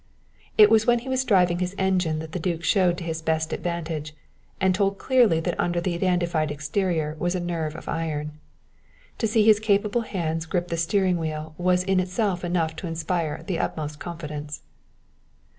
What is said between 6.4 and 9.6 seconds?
exterior was a nerve of iron. To see his